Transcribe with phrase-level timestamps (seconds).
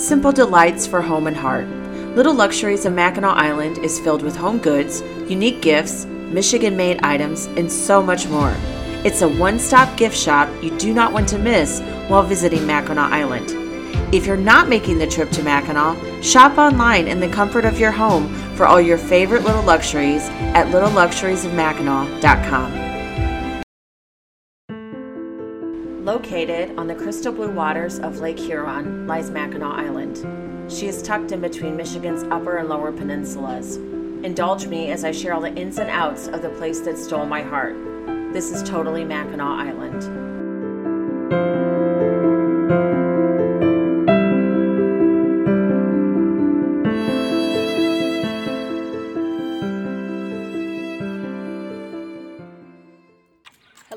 [0.00, 1.66] Simple delights for home and heart.
[2.16, 7.44] Little Luxuries of Mackinac Island is filled with home goods, unique gifts, Michigan made items,
[7.58, 8.56] and so much more.
[9.04, 13.12] It's a one stop gift shop you do not want to miss while visiting Mackinac
[13.12, 13.50] Island.
[14.14, 17.92] If you're not making the trip to Mackinac, shop online in the comfort of your
[17.92, 22.89] home for all your favorite little luxuries at littleluxuriesofmackinac.com.
[26.20, 30.70] Located on the crystal blue waters of Lake Huron lies Mackinac Island.
[30.70, 33.76] She is tucked in between Michigan's upper and lower peninsulas.
[34.22, 37.24] Indulge me as I share all the ins and outs of the place that stole
[37.24, 37.74] my heart.
[38.34, 41.69] This is totally Mackinac Island.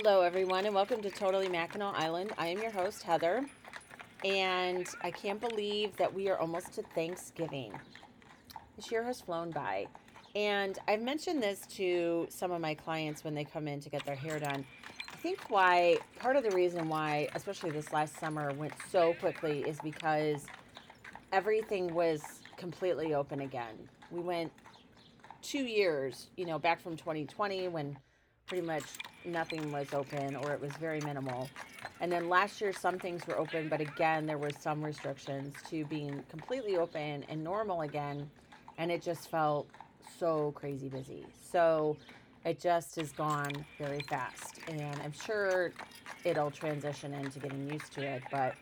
[0.06, 2.34] Hello, everyone, and welcome to Totally Mackinac Island.
[2.38, 3.46] I am your host, Heather,
[4.26, 7.72] and I can't believe that we are almost to Thanksgiving.
[8.76, 9.88] This year has flown by,
[10.36, 14.06] and I've mentioned this to some of my clients when they come in to get
[14.06, 14.66] their hair done.
[15.14, 19.62] I think why part of the reason why, especially this last summer, went so quickly
[19.62, 20.46] is because
[21.32, 22.22] everything was
[22.58, 23.88] completely open again.
[24.12, 24.52] We went
[25.42, 27.98] two years, you know, back from 2020 when
[28.48, 28.84] pretty much
[29.26, 31.50] nothing was open or it was very minimal.
[32.02, 35.86] And then last year, some things were open, but again, there were some restrictions to
[35.86, 38.30] being completely open and normal again.
[38.78, 39.68] And it just felt
[40.20, 41.26] so crazy busy.
[41.52, 41.98] So
[42.46, 44.60] it just has gone very fast.
[44.68, 45.72] And I'm sure
[46.24, 48.24] it'll transition into getting used to it.
[48.32, 48.56] But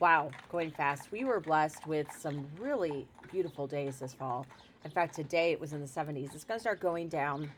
[0.00, 1.10] wow, going fast.
[1.10, 4.46] We were blessed with some really beautiful days this fall.
[4.84, 6.34] In fact, today it was in the 70s.
[6.34, 7.50] It's going to start going down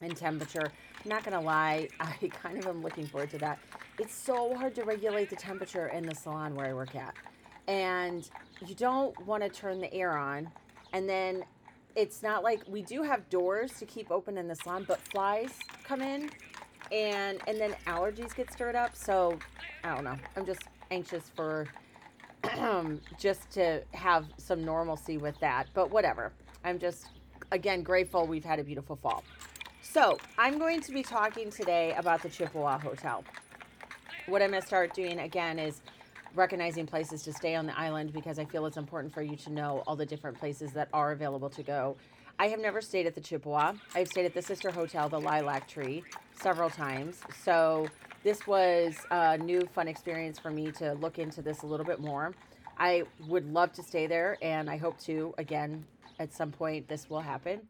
[0.00, 0.70] in temperature.
[1.04, 3.58] I'm not gonna lie, I kind of am looking forward to that.
[3.98, 7.14] It's so hard to regulate the temperature in the salon where I work at.
[7.68, 8.28] And
[8.66, 10.50] you don't want to turn the air on.
[10.92, 11.44] And then
[11.96, 15.50] it's not like we do have doors to keep open in the salon, but flies
[15.84, 16.30] come in
[16.92, 18.96] and and then allergies get stirred up.
[18.96, 19.38] So
[19.84, 20.16] I don't know.
[20.36, 21.66] I'm just anxious for
[23.18, 25.68] just to have some normalcy with that.
[25.72, 26.32] But whatever.
[26.64, 27.06] I'm just
[27.52, 29.22] again grateful we've had a beautiful fall.
[29.94, 33.22] So, I'm going to be talking today about the Chippewa Hotel.
[34.26, 35.82] What I'm going to start doing again is
[36.34, 39.52] recognizing places to stay on the island because I feel it's important for you to
[39.52, 41.96] know all the different places that are available to go.
[42.40, 43.74] I have never stayed at the Chippewa.
[43.94, 46.02] I've stayed at the sister hotel, the Lilac Tree,
[46.42, 47.20] several times.
[47.44, 47.86] So,
[48.24, 52.00] this was a new fun experience for me to look into this a little bit
[52.00, 52.34] more.
[52.78, 55.84] I would love to stay there, and I hope to again
[56.18, 57.60] at some point this will happen.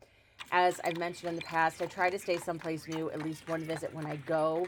[0.52, 3.62] As I've mentioned in the past, I try to stay someplace new, at least one
[3.62, 4.66] visit when I go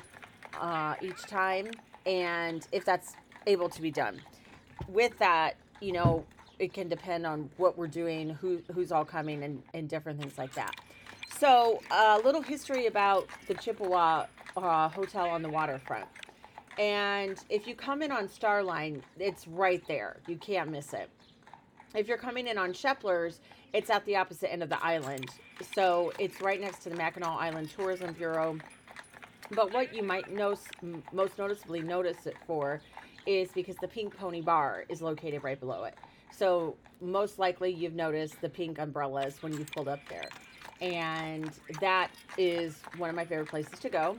[0.60, 1.70] uh, each time,
[2.04, 3.14] and if that's
[3.46, 4.20] able to be done.
[4.88, 6.24] With that, you know,
[6.58, 10.38] it can depend on what we're doing, who who's all coming, and, and different things
[10.38, 10.74] like that.
[11.38, 14.26] So, a little history about the Chippewa
[14.56, 16.06] uh, Hotel on the waterfront.
[16.78, 20.18] And if you come in on Starline, it's right there.
[20.26, 21.10] You can't miss it.
[21.96, 23.40] If you're coming in on Shepler's,
[23.72, 25.30] it's at the opposite end of the island.
[25.74, 28.58] So it's right next to the Mackinac Island Tourism Bureau.
[29.52, 30.68] But what you might most
[31.12, 32.82] noticeably notice it for
[33.24, 35.94] is because the Pink Pony Bar is located right below it.
[36.30, 40.28] So most likely you've noticed the pink umbrellas when you've pulled up there.
[40.82, 44.18] And that is one of my favorite places to go.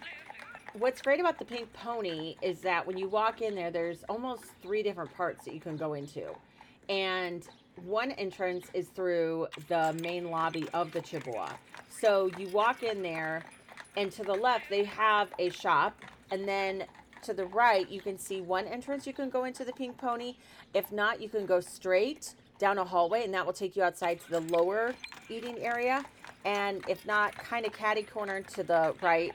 [0.73, 4.45] What's great about the Pink Pony is that when you walk in there, there's almost
[4.63, 6.33] three different parts that you can go into.
[6.89, 7.47] And
[7.85, 11.49] one entrance is through the main lobby of the Chippewa.
[11.89, 13.43] So you walk in there,
[13.95, 15.99] and to the left, they have a shop,
[16.31, 16.85] and then
[17.23, 20.35] to the right, you can see one entrance you can go into the Pink Pony.
[20.73, 24.19] If not, you can go straight down a hallway, and that will take you outside
[24.21, 24.93] to the lower
[25.29, 26.05] eating area.
[26.45, 29.31] And if not, kind of catty corner to the right,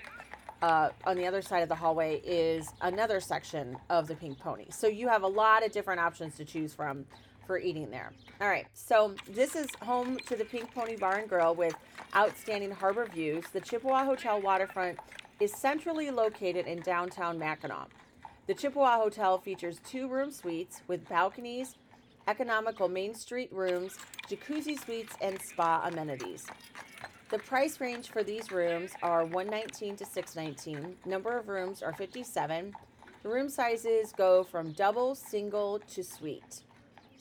[0.63, 4.67] uh, on the other side of the hallway is another section of the Pink Pony.
[4.71, 7.05] So you have a lot of different options to choose from
[7.47, 8.13] for eating there.
[8.41, 11.75] All right, so this is home to the Pink Pony Bar and Grill with
[12.17, 13.45] outstanding harbor views.
[13.53, 14.99] The Chippewa Hotel waterfront
[15.41, 17.89] is centrally located in downtown Mackinac.
[18.47, 21.75] The Chippewa Hotel features two room suites with balconies,
[22.27, 23.97] economical Main Street rooms,
[24.29, 26.47] jacuzzi suites, and spa amenities.
[27.31, 30.97] The price range for these rooms are 119 to 619.
[31.07, 32.75] Number of rooms are 57.
[33.23, 36.63] The room sizes go from double, single to suite.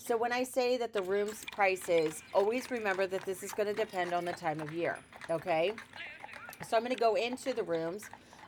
[0.04, 3.74] So when I say that the room's prices, always remember that this is going to
[3.74, 4.98] depend on the time of year.
[5.30, 5.74] Okay.
[6.68, 8.06] So I'm going to go into the rooms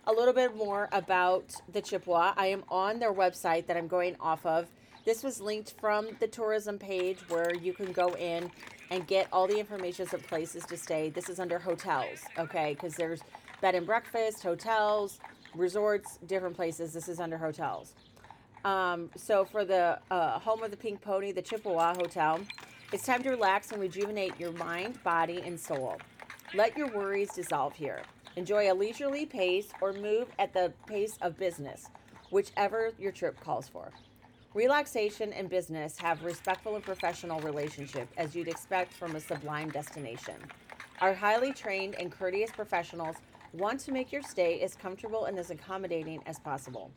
[0.08, 2.34] a little bit more about the Chippewa.
[2.36, 4.68] I am on their website that I'm going off of.
[5.06, 8.50] This was linked from the tourism page where you can go in
[8.90, 11.12] and get all the information of places to stay.
[11.12, 12.74] This is under hotels, okay?
[12.74, 13.22] Because there's
[13.62, 15.20] bed and breakfast, hotels,
[15.56, 16.94] resorts, different places.
[16.94, 17.94] This is under hotels.
[18.64, 22.40] Um, so for the uh, home of the Pink Pony, the Chippewa Hotel,
[22.94, 25.98] it's time to relax and rejuvenate your mind, body, and soul.
[26.54, 28.04] Let your worries dissolve here.
[28.36, 31.90] Enjoy a leisurely pace or move at the pace of business,
[32.30, 33.92] whichever your trip calls for.
[34.54, 40.36] Relaxation and business have respectful and professional relationship as you'd expect from a sublime destination.
[41.02, 43.18] Our highly trained and courteous professionals
[43.52, 46.92] want to make your stay as comfortable and as accommodating as possible.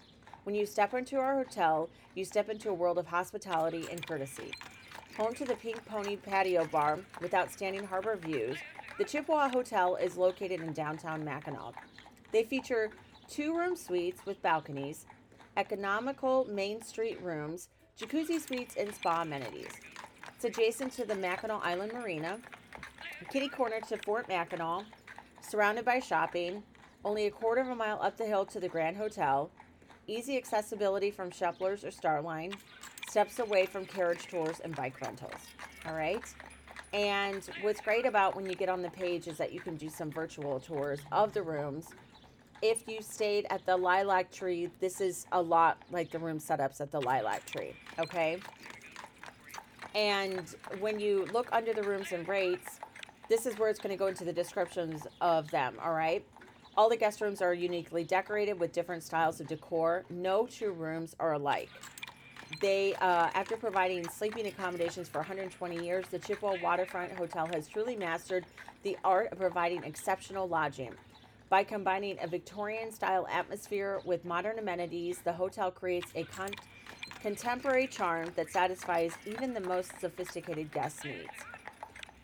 [0.46, 4.52] When you step into our hotel, you step into a world of hospitality and courtesy.
[5.16, 8.56] Home to the Pink Pony Patio Bar with outstanding harbor views,
[8.96, 11.74] the Chippewa Hotel is located in downtown Mackinac.
[12.30, 12.92] They feature
[13.28, 15.06] two room suites with balconies,
[15.56, 19.72] economical Main Street rooms, jacuzzi suites, and spa amenities.
[20.36, 22.38] It's adjacent to the Mackinac Island Marina,
[23.32, 24.84] kitty corner to Fort Mackinac,
[25.40, 26.62] surrounded by shopping,
[27.04, 29.50] only a quarter of a mile up the hill to the Grand Hotel,
[30.06, 32.54] easy accessibility from Shepler's or Starline,
[33.08, 35.32] steps away from carriage tours and bike rentals.
[35.86, 36.22] All right.
[36.92, 39.88] And what's great about when you get on the page is that you can do
[39.88, 41.88] some virtual tours of the rooms
[42.62, 46.80] if you stayed at the lilac tree, this is a lot like the room setups
[46.80, 48.38] at the lilac tree, okay?
[49.94, 52.80] And when you look under the rooms and rates,
[53.28, 56.24] this is where it's going to go into the descriptions of them, all right?
[56.76, 60.04] All the guest rooms are uniquely decorated with different styles of decor.
[60.10, 61.70] No two rooms are alike.
[62.60, 67.96] They, uh, after providing sleeping accommodations for 120 years, the Chippewa Waterfront Hotel has truly
[67.96, 68.44] mastered
[68.82, 70.92] the art of providing exceptional lodging.
[71.48, 76.54] By combining a Victorian style atmosphere with modern amenities, the hotel creates a con-
[77.20, 81.55] contemporary charm that satisfies even the most sophisticated guest needs.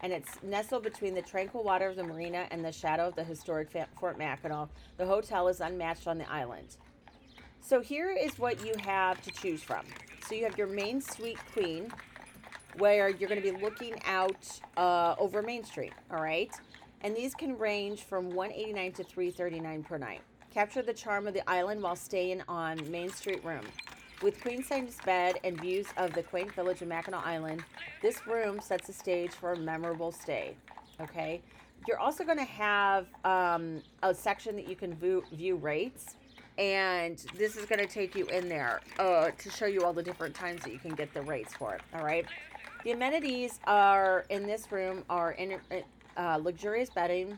[0.02, 3.24] And it's nestled between the tranquil water of the marina and the shadow of the
[3.24, 3.68] historic
[3.98, 4.68] Fort Mackinac.
[4.96, 6.76] The hotel is unmatched on the island.
[7.60, 9.84] So here is what you have to choose from.
[10.28, 11.92] So you have your main suite queen,
[12.78, 15.92] where you're going to be looking out uh, over Main Street.
[16.10, 16.50] All right
[17.02, 20.20] and these can range from 189 to 339 per night.
[20.52, 23.64] Capture the charm of the island while staying on Main Street Room.
[24.22, 27.64] With queen size bed and views of the quaint village of Mackinac Island,
[28.02, 30.54] this room sets the stage for a memorable stay.
[31.00, 31.42] Okay,
[31.88, 36.14] you're also going to have um, a section that you can view, view rates,
[36.56, 40.04] and this is going to take you in there uh, to show you all the
[40.04, 41.80] different times that you can get the rates for it.
[41.92, 42.24] All right,
[42.84, 45.58] the amenities are in this room are in,
[46.16, 47.36] uh, luxurious bedding,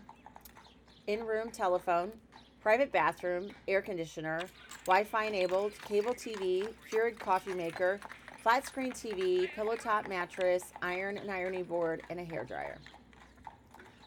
[1.06, 2.12] in room telephone,
[2.60, 4.42] private bathroom, air conditioner,
[4.86, 7.98] Wi Fi enabled, cable TV, Keurig coffee maker,
[8.42, 12.76] flat screen TV, pillow top mattress, iron and ironing board, and a hair dryer.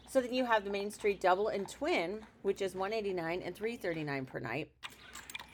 [0.08, 4.24] So then you have the Main Street double and twin, which is 189 and 339
[4.24, 4.70] per night.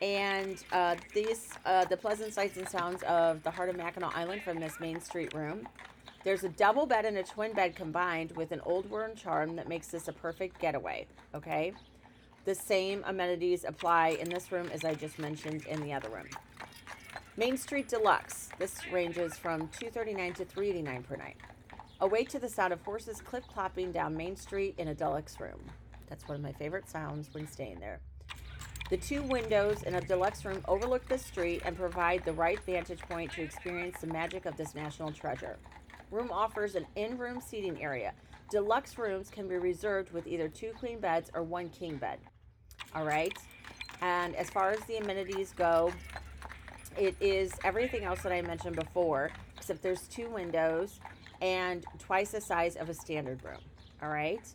[0.03, 4.43] And uh, these, uh, the pleasant sights and sounds of the heart of Mackinac Island
[4.43, 5.67] from this Main Street room.
[6.23, 9.69] There's a double bed and a twin bed combined with an old worn charm that
[9.69, 11.07] makes this a perfect getaway.
[11.35, 11.73] Okay.
[12.45, 16.29] The same amenities apply in this room as I just mentioned in the other room.
[17.39, 18.51] Main Street Deluxe.
[18.59, 21.37] This ranges from 239 to 389 per night.
[22.01, 25.59] Awake to the sound of horses clip clopping down Main Street in a deluxe room.
[26.09, 28.01] That's one of my favorite sounds when staying there.
[28.91, 33.01] The two windows in a deluxe room overlook the street and provide the right vantage
[33.01, 35.57] point to experience the magic of this national treasure.
[36.11, 38.13] Room offers an in room seating area.
[38.51, 42.19] Deluxe rooms can be reserved with either two queen beds or one king bed.
[42.95, 43.37] All right.
[44.01, 45.93] And as far as the amenities go,
[46.97, 51.01] it is everything else that I mentioned before, except there's two windows
[51.41, 53.61] and twice the size of a standard room.
[54.03, 54.47] All right.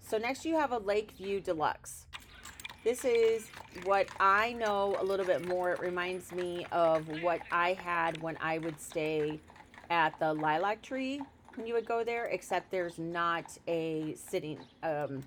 [0.00, 2.06] So next you have a Lakeview Deluxe.
[2.84, 3.50] This is
[3.84, 5.72] what I know a little bit more.
[5.72, 9.40] It reminds me of what I had when I would stay
[9.90, 11.20] at the lilac tree
[11.54, 15.22] when you would go there, except there's not a sitting um,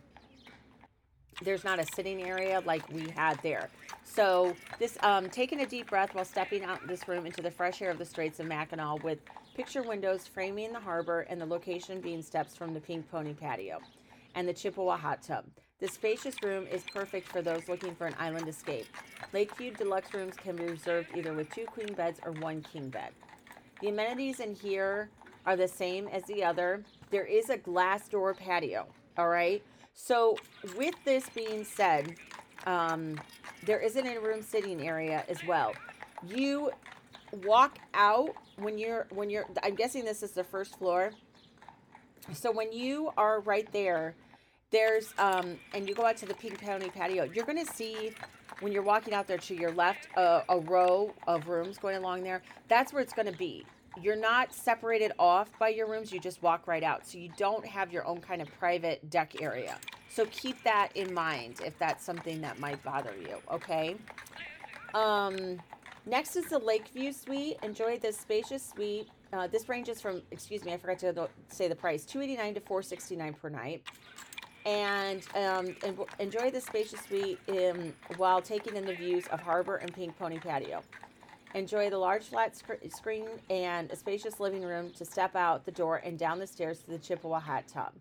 [1.41, 3.69] there's not a sitting area like we had there.
[4.03, 7.81] So this um, taking a deep breath while stepping out this room into the fresh
[7.81, 9.19] air of the Straits of Mackinac with
[9.55, 13.79] picture windows framing the harbor and the location being steps from the Pink Pony patio
[14.35, 15.45] and the Chippewa hot tub.
[15.79, 18.85] This spacious room is perfect for those looking for an island escape.
[19.33, 23.11] Lakeview deluxe rooms can be reserved either with two queen beds or one king bed.
[23.81, 25.09] The amenities in here
[25.45, 26.83] are the same as the other.
[27.09, 28.85] There is a glass door patio,
[29.17, 29.63] all right?
[29.93, 30.37] So,
[30.75, 32.15] with this being said,
[32.65, 33.19] um,
[33.65, 35.73] there is an in room sitting area as well.
[36.27, 36.71] You
[37.43, 41.11] walk out when you're when you're I'm guessing this is the first floor.
[42.33, 44.15] So when you are right there,
[44.71, 48.11] there's um and you go out to the Pink Pony patio, you're gonna see
[48.59, 52.23] when you're walking out there to your left a, a row of rooms going along
[52.23, 52.41] there.
[52.67, 53.65] That's where it's gonna be.
[53.99, 57.07] You're not separated off by your rooms, you just walk right out.
[57.07, 59.77] So you don't have your own kind of private deck area.
[60.09, 63.95] So keep that in mind if that's something that might bother you, okay?
[64.93, 65.59] Um
[66.07, 67.57] Next is the Lakeview Suite.
[67.61, 69.07] Enjoy this spacious suite.
[69.31, 72.55] Uh, this ranges from, excuse me, I forgot to say the price, two eighty nine
[72.55, 73.83] to four sixty nine per night.
[74.65, 75.75] And um,
[76.17, 80.39] enjoy the spacious suite in, while taking in the views of Harbor and Pink Pony
[80.39, 80.81] Patio.
[81.53, 85.71] Enjoy the large flat sc- screen and a spacious living room to step out the
[85.71, 87.91] door and down the stairs to the Chippewa hot tub.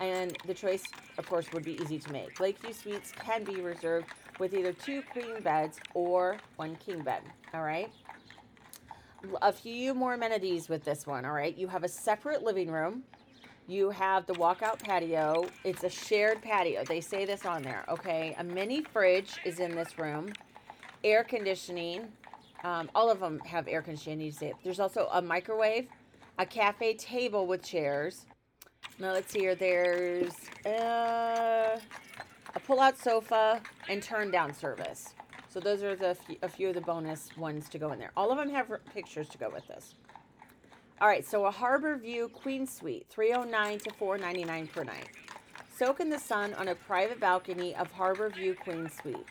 [0.00, 0.82] And the choice,
[1.16, 2.40] of course, would be easy to make.
[2.40, 4.06] Lakeview Suites can be reserved
[4.38, 7.22] with either two queen beds or one king bed.
[7.54, 7.90] All right.
[9.42, 11.24] A few more amenities with this one.
[11.24, 11.56] All right.
[11.56, 13.02] You have a separate living room.
[13.66, 15.46] You have the walkout patio.
[15.64, 16.84] It's a shared patio.
[16.84, 17.84] They say this on there.
[17.88, 18.34] Okay.
[18.38, 20.32] A mini fridge is in this room.
[21.04, 22.08] Air conditioning.
[22.64, 24.32] Um, all of them have air conditioning.
[24.64, 25.88] There's also a microwave,
[26.38, 28.26] a cafe table with chairs.
[28.98, 29.54] Now let's see here.
[29.54, 30.32] There's
[30.66, 31.78] uh,
[32.54, 35.14] a pull-out sofa, and turn-down service.
[35.48, 38.10] So those are the a few of the bonus ones to go in there.
[38.16, 39.94] All of them have pictures to go with this.
[41.00, 45.08] All right, so a Harbor View Queen Suite, 309 to 499 per night.
[45.76, 49.26] Soak in the sun on a private balcony of Harbor View Queen Suite.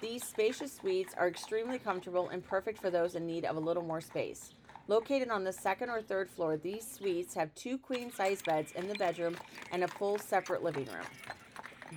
[0.00, 3.82] These spacious suites are extremely comfortable and perfect for those in need of a little
[3.82, 4.54] more space.
[4.86, 8.88] Located on the second or third floor, these suites have two queen size beds in
[8.88, 9.36] the bedroom
[9.72, 11.06] and a full separate living room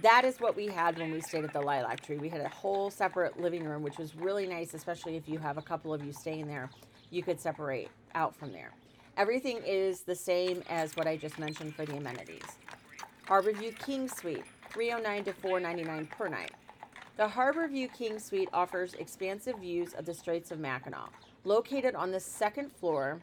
[0.01, 2.17] that is what we had when we stayed at the Lilac Tree.
[2.17, 5.57] We had a whole separate living room, which was really nice, especially if you have
[5.57, 6.69] a couple of you staying there.
[7.09, 8.71] You could separate out from there.
[9.17, 12.43] Everything is the same as what I just mentioned for the amenities.
[13.27, 16.51] Harborview King Suite, 309 to 499 per night.
[17.17, 21.11] The Harborview King Suite offers expansive views of the Straits of Mackinac.
[21.43, 23.19] Located on the second floor,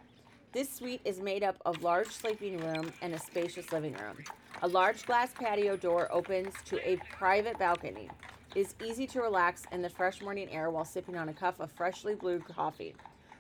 [0.53, 4.17] this suite is made up of large sleeping room and a spacious living room.
[4.63, 8.11] A large glass patio door opens to a private balcony.
[8.55, 11.59] It is easy to relax in the fresh morning air while sipping on a cup
[11.59, 12.95] of freshly brewed coffee.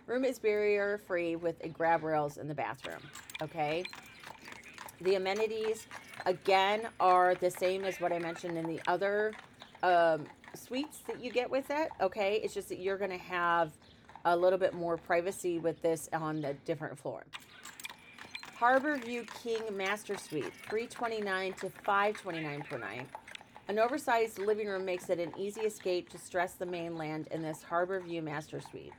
[0.07, 3.01] Room is barrier free with grab rails in the bathroom.
[3.43, 3.85] Okay.
[5.03, 5.87] The amenities,
[6.25, 9.35] again, are the same as what I mentioned in the other
[9.83, 10.27] um,
[10.59, 11.89] suites that you get with it.
[12.01, 12.41] Okay.
[12.43, 13.73] It's just that you're going to have
[14.25, 17.25] a little bit more privacy with this on the different floor.
[18.59, 23.07] Harborview King Master Suite, 329 to 529 per night.
[23.69, 27.65] An oversized living room makes it an easy escape to stress the mainland in this
[27.71, 28.93] Harborview Master Suite.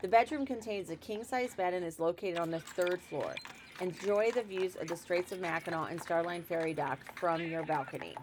[0.00, 3.34] The bedroom contains a king-size bed and is located on the third floor.
[3.80, 8.14] Enjoy the views of the Straits of Mackinac and Starline Ferry Dock from your balcony.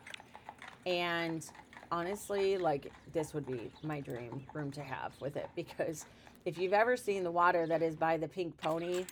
[0.85, 1.45] And
[1.91, 6.05] honestly, like this would be my dream room to have with it because
[6.45, 9.05] if you've ever seen the water that is by the Pink Pony,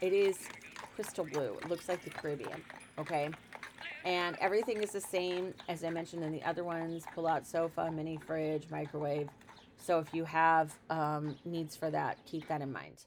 [0.00, 0.38] it is
[0.94, 1.56] crystal blue.
[1.62, 2.62] It looks like the Caribbean,
[2.98, 3.30] okay?
[4.04, 7.90] And everything is the same as I mentioned in the other ones pull out sofa,
[7.90, 9.28] mini fridge, microwave.
[9.78, 13.04] So if you have um, needs for that, keep that in mind.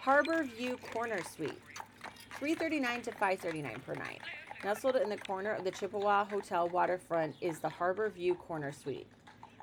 [0.00, 1.60] Harbor View Corner Suite,
[2.38, 4.20] 339 to 539 per night.
[4.64, 9.06] Nestled in the corner of the Chippewa Hotel waterfront is the Harbor View Corner Suite.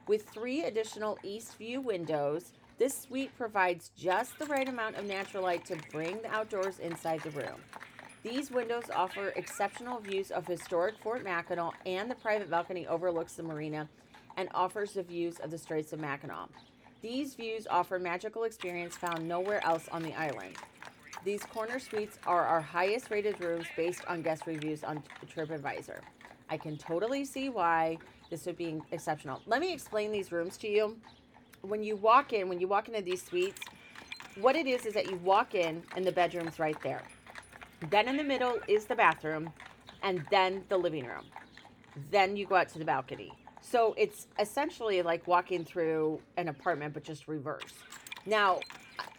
[0.08, 5.44] With three additional east view windows, this suite provides just the right amount of natural
[5.44, 7.62] light to bring the outdoors inside the room.
[8.24, 13.44] These windows offer exceptional views of historic Fort Mackinac and the private balcony overlooks the
[13.44, 13.90] marina
[14.38, 16.50] and offers the views of the Straits of Mackinac.
[17.02, 20.56] These views offer magical experience found nowhere else on the island.
[21.26, 26.00] These corner suites are our highest rated rooms based on guest reviews on TripAdvisor.
[26.52, 27.98] I can totally see why
[28.30, 29.42] this would be exceptional.
[29.48, 30.98] Let me explain these rooms to you
[31.64, 33.60] when you walk in, when you walk into these suites,
[34.40, 37.02] what it is is that you walk in and the bedroom's right there.
[37.90, 39.52] Then in the middle is the bathroom,
[40.04, 41.26] and then the living room.
[42.12, 43.32] Then you go out to the balcony.
[43.62, 47.74] So it's essentially like walking through an apartment, but just reverse.
[48.28, 48.60] Now,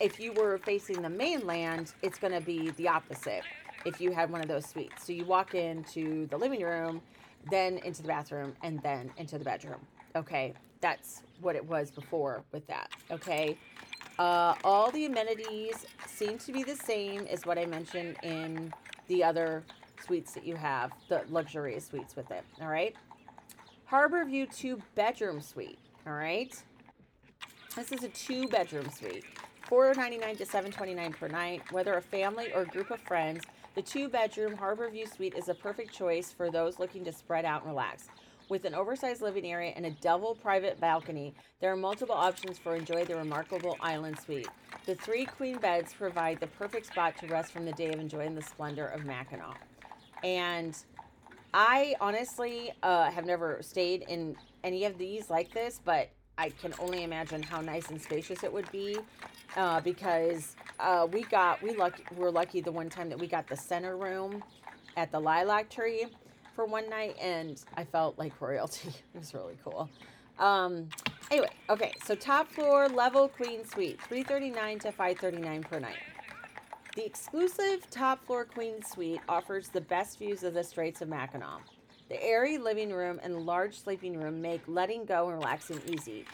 [0.00, 3.42] if you were facing the mainland, it's going to be the opposite
[3.84, 5.06] if you had one of those suites.
[5.06, 7.00] So you walk into the living room,
[7.50, 9.80] then into the bathroom, and then into the bedroom.
[10.14, 12.90] Okay, that's what it was before with that.
[13.10, 13.56] Okay.
[14.18, 18.72] Uh, all the amenities seem to be the same as what I mentioned in
[19.08, 19.62] the other
[20.04, 22.42] suites that you have, the luxurious suites with it.
[22.60, 22.94] All right.
[23.84, 25.78] Harbor View two bedroom suite.
[26.06, 26.54] All right.
[27.76, 29.24] This is a two bedroom suite.
[29.68, 31.62] $4.99 to $7.29 per night.
[31.72, 33.42] Whether a family or group of friends,
[33.74, 37.44] the two bedroom Harbor View Suite is a perfect choice for those looking to spread
[37.44, 38.08] out and relax.
[38.48, 42.76] With an oversized living area and a double private balcony, there are multiple options for
[42.76, 44.48] enjoy the remarkable island suite.
[44.86, 48.36] The three queen beds provide the perfect spot to rest from the day of enjoying
[48.36, 49.60] the splendor of Mackinac.
[50.22, 50.78] And
[51.52, 56.74] I honestly uh, have never stayed in any of these like this, but I can
[56.78, 58.98] only imagine how nice and spacious it would be
[59.56, 63.46] uh, because uh, we got we lucky we're lucky the one time that we got
[63.46, 64.44] the center room
[64.96, 66.06] at the lilac tree
[66.54, 68.88] for one night and I felt like royalty.
[69.14, 69.88] it was really cool.
[70.38, 70.90] Um,
[71.30, 75.96] anyway, okay, so top floor level queen suite, 339 to 539 per night.
[76.96, 81.62] The exclusive top floor queen suite offers the best views of the Straits of Mackinac.
[82.08, 86.24] The airy living room and large sleeping room make letting go and relaxing easy.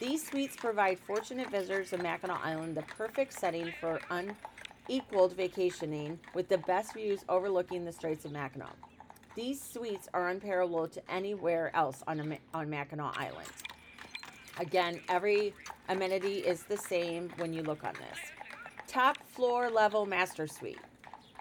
[0.00, 6.48] These suites provide fortunate visitors of Mackinac Island the perfect setting for unequaled vacationing with
[6.48, 8.74] the best views overlooking the Straits of Mackinac.
[9.34, 13.48] These suites are unparalleled to anywhere else on, on Mackinac Island.
[14.58, 15.52] Again, every
[15.88, 18.18] amenity is the same when you look on this.
[18.86, 20.80] Top floor level master suite.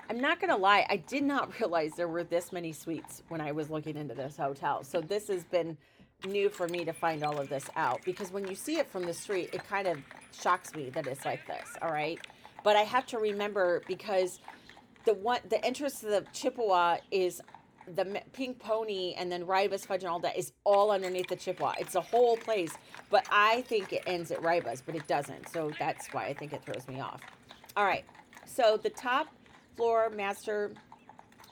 [0.09, 3.41] I'm not going to lie, I did not realize there were this many suites when
[3.41, 4.83] I was looking into this hotel.
[4.83, 5.77] So this has been
[6.25, 9.05] new for me to find all of this out because when you see it from
[9.05, 9.99] the street, it kind of
[10.39, 12.19] shocks me that it's like this, all right?
[12.63, 14.39] But I have to remember because
[15.05, 17.41] the one the entrance to the Chippewa is
[17.95, 21.73] the pink pony and then Ryba's fudge and all that is all underneath the Chippewa.
[21.79, 22.71] It's a whole place,
[23.09, 25.49] but I think it ends at Ryba's, but it doesn't.
[25.49, 27.21] So that's why I think it throws me off.
[27.77, 28.03] All right.
[28.45, 29.27] So the top
[29.77, 30.71] floor master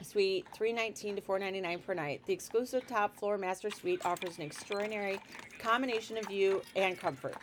[0.01, 2.22] suite 319 to 499 per night.
[2.25, 5.20] The exclusive top floor master suite offers an extraordinary
[5.60, 7.36] combination of view and comfort.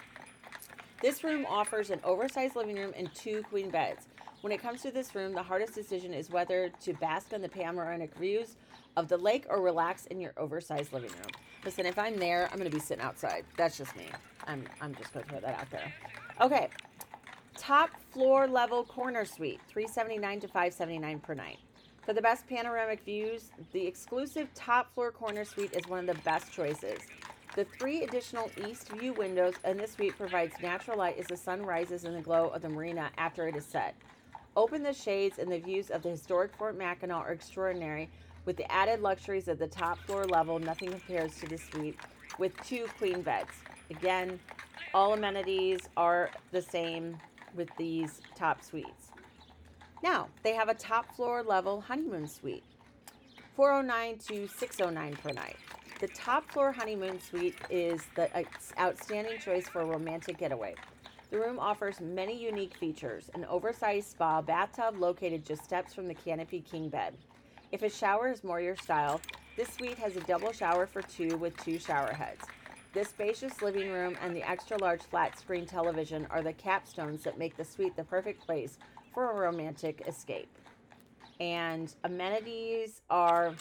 [1.00, 4.06] This room offers an oversized living room and two queen beds.
[4.42, 7.48] When it comes to this room, the hardest decision is whether to bask in the
[7.48, 8.56] panoramic views
[8.96, 11.30] of the lake or relax in your oversized living room.
[11.64, 13.44] Listen, if I'm there, I'm going to be sitting outside.
[13.56, 14.06] That's just me.
[14.46, 15.92] I'm, I'm just going to throw that out there.
[16.40, 16.68] Okay.
[17.62, 21.58] Top floor level corner suite, 379 to 579 per night.
[22.04, 26.20] For the best panoramic views, the exclusive top floor corner suite is one of the
[26.22, 26.98] best choices.
[27.54, 31.62] The three additional east view windows in this suite provides natural light as the sun
[31.62, 33.94] rises in the glow of the marina after it is set.
[34.56, 38.10] Open the shades and the views of the historic Fort Mackinac are extraordinary
[38.44, 41.96] with the added luxuries of the top floor level, nothing compares to the suite
[42.40, 43.52] with two queen beds.
[43.88, 44.40] Again,
[44.92, 47.16] all amenities are the same
[47.54, 49.10] with these top suites.
[50.02, 52.64] Now, they have a top floor level honeymoon suite,
[53.54, 55.56] 409 to 609 per night.
[56.00, 58.42] The top floor honeymoon suite is the uh,
[58.80, 60.74] outstanding choice for a romantic getaway.
[61.30, 66.14] The room offers many unique features an oversized spa bathtub located just steps from the
[66.14, 67.14] canopy king bed.
[67.70, 69.20] If a shower is more your style,
[69.56, 72.44] this suite has a double shower for two with two shower heads.
[72.92, 77.38] The spacious living room and the extra large flat screen television are the capstones that
[77.38, 78.76] make the suite the perfect place
[79.14, 80.54] for a romantic escape.
[81.40, 83.54] And amenities are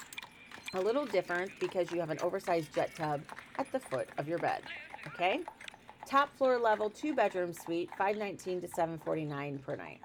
[0.74, 3.22] a little different because you have an oversized jet tub
[3.58, 4.63] at the foot of your bed.
[5.08, 5.39] Okay?
[6.06, 10.02] Top floor level two bedroom suite, 519 to 749 per night.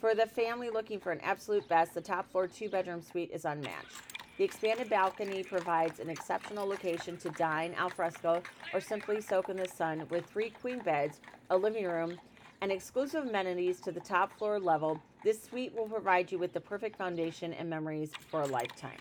[0.00, 3.44] For the family looking for an absolute best, the top floor two bedroom suite is
[3.44, 4.17] unmatched.
[4.38, 8.40] The expanded balcony provides an exceptional location to dine al fresco
[8.72, 11.18] or simply soak in the sun with three queen beds,
[11.50, 12.16] a living room,
[12.60, 15.02] and exclusive amenities to the top floor level.
[15.24, 18.98] This suite will provide you with the perfect foundation and memories for a lifetime.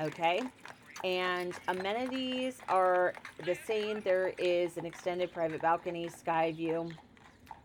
[0.00, 0.42] Okay?
[1.02, 3.14] And amenities are
[3.46, 4.02] the same.
[4.02, 6.90] There is an extended private balcony, sky view.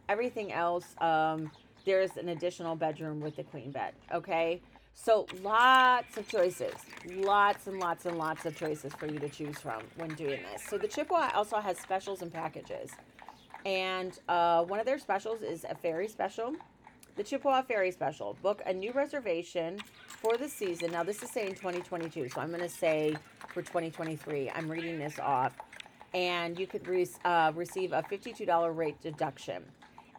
[0.08, 1.52] Everything else, um,
[1.84, 3.94] there's an additional bedroom with the queen bed.
[4.14, 4.62] Okay.
[4.94, 6.74] So lots of choices,
[7.10, 10.64] lots and lots and lots of choices for you to choose from when doing this.
[10.64, 12.92] So the Chippewa also has specials and packages.
[13.66, 16.56] And uh, one of their specials is a ferry special.
[17.16, 18.36] The Chippewa Ferry Special.
[18.42, 20.92] Book a new reservation for the season.
[20.92, 23.16] Now, this is saying 2022, so I'm going to say
[23.50, 24.50] for 2023.
[24.50, 25.54] I'm reading this off.
[26.16, 29.64] And you could re- uh, receive a $52 rate deduction.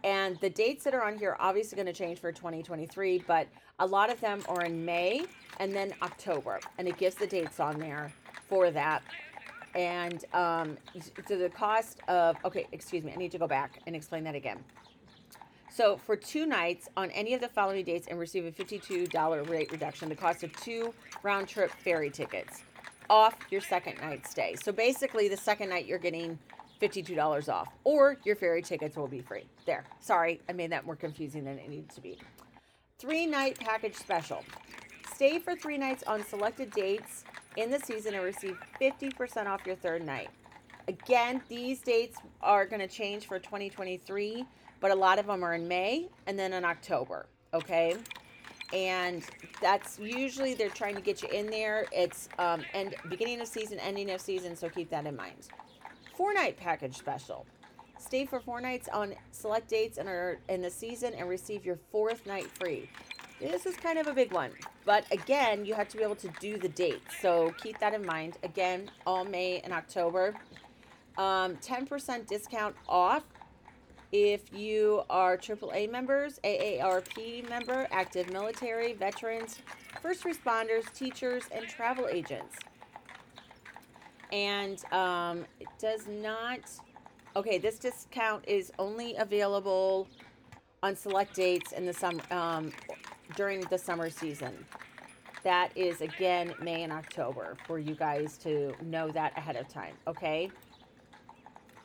[0.05, 3.49] And the dates that are on here are obviously going to change for 2023, but
[3.79, 5.25] a lot of them are in May
[5.59, 6.61] and then October.
[6.77, 8.13] And it gives the dates on there
[8.47, 9.03] for that.
[9.75, 10.77] And um,
[11.27, 14.35] so the cost of, okay, excuse me, I need to go back and explain that
[14.35, 14.63] again.
[15.73, 19.73] So for two nights on any of the following dates and receive a $52 rate
[19.73, 22.63] reduction, the cost of two round trip ferry tickets
[23.09, 24.55] off your second night stay.
[24.63, 26.39] So basically, the second night you're getting
[26.81, 29.45] $52 off, or your ferry tickets will be free.
[29.67, 29.85] There.
[30.01, 32.19] Sorry, I made that more confusing than it needs to be.
[32.99, 34.45] Three night package special.
[35.15, 37.25] Stay for three nights on selected dates
[37.57, 40.29] in the season and receive 50% off your third night.
[40.89, 44.45] Again, these dates are going to change for 2023,
[44.81, 47.27] but a lot of them are in May and then in October.
[47.55, 47.97] Okay.
[48.73, 49.23] And
[49.63, 51.87] that's usually they're trying to get you in there.
[51.93, 55.49] It's um, end beginning of season, ending of season, so keep that in mind.
[56.17, 57.45] Four night package special.
[57.99, 61.79] Stay for four nights on select dates and are in the season and receive your
[61.91, 62.89] fourth night free.
[63.41, 64.51] This is kind of a big one,
[64.85, 67.17] but again, you have to be able to do the dates.
[67.21, 68.39] So keep that in mind.
[68.45, 70.35] Again, all May and October.
[71.19, 73.25] Um, 10% discount off
[74.13, 79.59] if you are AAA members, AARP member, active military, veterans,
[80.01, 82.57] first responders, teachers, and travel agents.
[84.35, 86.59] And um, it does not,
[87.37, 90.09] okay, this discount is only available
[90.83, 92.73] on select dates in the summer, um,
[93.37, 94.53] during the summer season.
[95.45, 99.95] That is again May and October for you guys to know that ahead of time,
[100.09, 100.51] okay?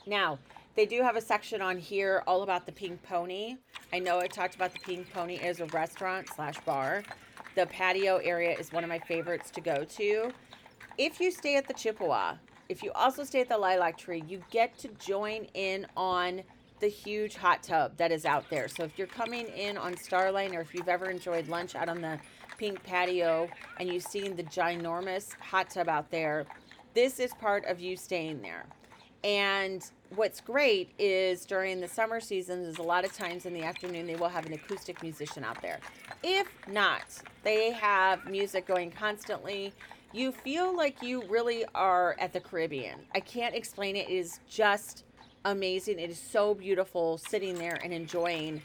[0.08, 0.40] Now,
[0.76, 3.58] they do have a section on here all about the Pink Pony.
[3.94, 7.04] I know I talked about the Pink Pony as a restaurant slash bar.
[7.54, 10.32] The patio area is one of my favorites to go to.
[11.00, 12.36] If you stay at the Chippewa,
[12.68, 16.44] if you also stay at the Lilac Tree, you get to join in on
[16.82, 18.68] the huge hot tub that is out there.
[18.68, 22.02] So if you're coming in on Starline or if you've ever enjoyed lunch out on
[22.02, 22.20] the
[22.58, 23.48] pink patio
[23.80, 26.46] and you've seen the ginormous hot tub out there,
[26.94, 28.66] this is part of you staying there.
[29.24, 33.64] And what's great is during the summer seasons is a lot of times in the
[33.64, 35.80] afternoon they will have an acoustic musician out there.
[36.24, 37.04] If not,
[37.44, 39.74] they have music going constantly.
[40.12, 43.00] You feel like you really are at the Caribbean.
[43.16, 44.10] I can't explain it.
[44.10, 45.06] It is just
[45.46, 46.00] amazing.
[46.00, 48.62] It is so beautiful sitting there and enjoying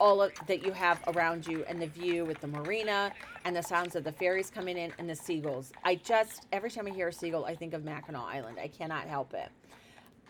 [0.00, 3.12] all of that you have around you and the view with the marina
[3.44, 5.72] and the sounds of the ferries coming in and the seagulls.
[5.84, 8.58] I just every time I hear a seagull, I think of Mackinac Island.
[8.62, 9.50] I cannot help it.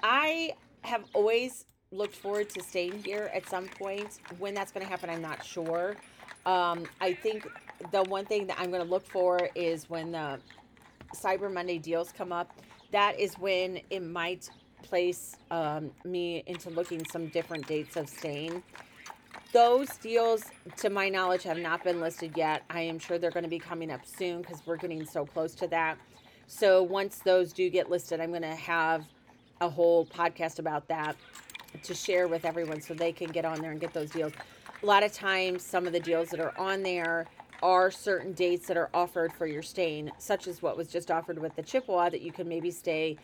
[0.03, 4.21] I have always looked forward to staying here at some point.
[4.39, 5.97] When that's going to happen, I'm not sure.
[6.49, 7.47] Um, I think
[7.93, 10.41] the one thing that I'm going to look for is when the
[11.15, 12.51] Cyber Monday deals come up.
[12.91, 14.49] That is when it might
[14.83, 18.63] place um, me into looking some different dates of staying.
[19.53, 20.45] Those deals,
[20.79, 22.63] to my knowledge, have not been listed yet.
[22.71, 25.55] I am sure they're going to be coming up soon because we're getting so close
[25.57, 25.99] to that.
[26.47, 29.05] So once those do get listed, I'm going to have
[29.61, 31.15] a whole podcast about that
[31.83, 34.33] to share with everyone so they can get on there and get those deals.
[34.81, 37.27] A lot of times, some of the deals that are on there
[37.63, 41.39] are certain dates that are offered for your staying, such as what was just offered
[41.41, 43.17] with the Chippewa that you can maybe stay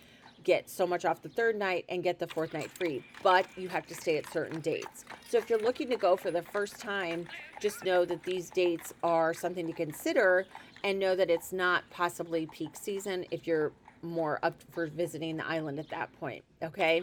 [0.42, 3.68] get so much off the third night and get the fourth night free, but you
[3.68, 5.04] have to stay at certain dates.
[5.28, 7.26] So if you're looking to go for the first time,
[7.60, 10.46] just know that these dates are something to consider
[10.82, 15.46] and know that it's not possibly peak season if you're more up for visiting the
[15.46, 16.44] island at that point.
[16.62, 17.02] Okay.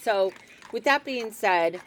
[0.00, 0.32] So,
[0.72, 1.80] with that being said,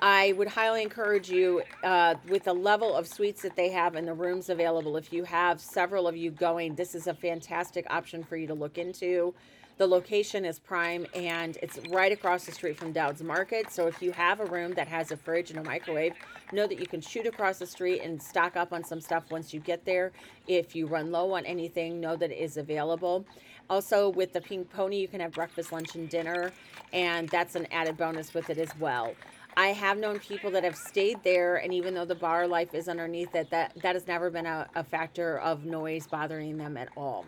[0.00, 4.06] I would highly encourage you uh, with the level of suites that they have and
[4.06, 4.96] the rooms available.
[4.96, 8.54] If you have several of you going, this is a fantastic option for you to
[8.54, 9.34] look into.
[9.76, 13.72] The location is prime and it's right across the street from Doud's Market.
[13.72, 16.14] So if you have a room that has a fridge and a microwave,
[16.52, 19.52] know that you can shoot across the street and stock up on some stuff once
[19.54, 20.12] you get there.
[20.46, 23.24] If you run low on anything, know that it is available.
[23.70, 26.52] Also, with the Pink Pony, you can have breakfast, lunch, and dinner,
[26.92, 29.14] and that's an added bonus with it as well.
[29.58, 32.88] I have known people that have stayed there, and even though the bar life is
[32.88, 36.88] underneath it, that that has never been a, a factor of noise bothering them at
[36.96, 37.26] all.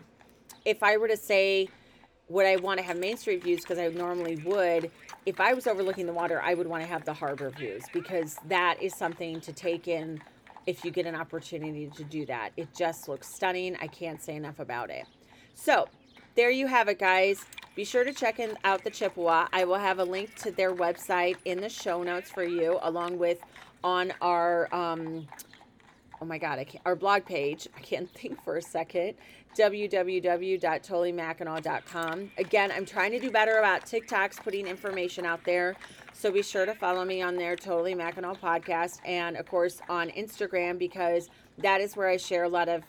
[0.63, 1.67] If I were to say
[2.29, 4.89] would I want to have Main Street views because I normally would.
[5.25, 8.37] If I was overlooking the water, I would want to have the harbor views because
[8.47, 10.21] that is something to take in
[10.65, 12.51] if you get an opportunity to do that.
[12.55, 13.75] It just looks stunning.
[13.81, 15.05] I can't say enough about it.
[15.53, 15.89] So,
[16.35, 17.43] there you have it, guys.
[17.75, 19.47] Be sure to check in, out the Chippewa.
[19.53, 23.17] I will have a link to their website in the show notes for you, along
[23.17, 23.39] with
[23.83, 25.27] on our um,
[26.21, 27.67] oh my god, our blog page.
[27.75, 29.15] I can't think for a second
[29.57, 32.31] www.totallymackinac.com.
[32.37, 35.75] Again, I'm trying to do better about TikToks, putting information out there.
[36.13, 40.09] So be sure to follow me on their Totally Mackinac podcast and, of course, on
[40.11, 42.83] Instagram because that is where I share a lot of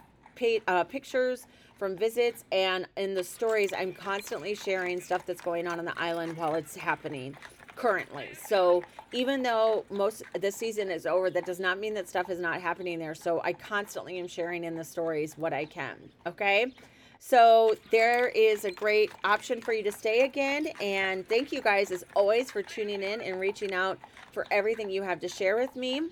[0.69, 1.49] uh, pictures
[1.83, 2.45] from visits.
[2.53, 6.55] And in the stories, I'm constantly sharing stuff that's going on on the island while
[6.55, 7.37] it's happening
[7.75, 8.29] currently.
[8.47, 12.39] So even though most the season is over, that does not mean that stuff is
[12.39, 13.17] not happening there.
[13.17, 15.97] So I constantly am sharing in the stories what I can.
[16.25, 16.73] Okay.
[17.19, 20.69] So there is a great option for you to stay again.
[20.81, 23.99] And thank you guys, as always, for tuning in and reaching out
[24.31, 26.03] for everything you have to share with me.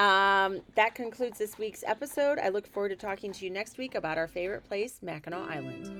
[0.00, 2.38] Um, that concludes this week's episode.
[2.38, 5.90] I look forward to talking to you next week about our favorite place, Mackinac Island.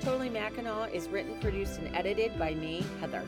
[0.00, 3.22] Totally Mackinac is written, produced, and edited by me, Heather.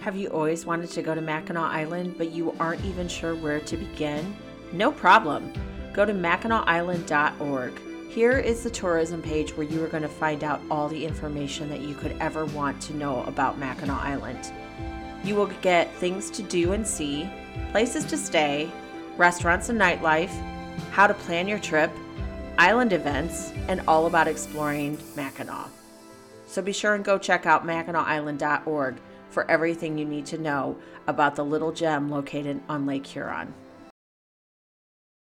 [0.00, 3.60] Have you always wanted to go to Mackinac Island, but you aren't even sure where
[3.60, 4.34] to begin?
[4.72, 5.52] No problem.
[5.92, 7.72] Go to MackinacIsland.org.
[8.08, 11.68] Here is the tourism page where you are going to find out all the information
[11.68, 14.50] that you could ever want to know about Mackinac Island.
[15.24, 17.28] You will get things to do and see,
[17.72, 18.70] places to stay,
[19.16, 20.30] restaurants and nightlife,
[20.92, 21.90] how to plan your trip,
[22.58, 25.68] island events, and all about exploring Mackinac.
[26.46, 28.96] So be sure and go check out MackinacIsland.org
[29.30, 33.52] for everything you need to know about the little gem located on Lake Huron.